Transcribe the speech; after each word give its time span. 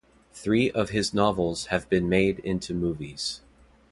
Three 0.33 0.71
of 0.71 0.89
his 0.89 1.13
novels 1.13 1.67
have 1.67 1.87
been 1.87 2.09
made 2.09 2.39
into 2.39 2.73
movies. 2.73 3.41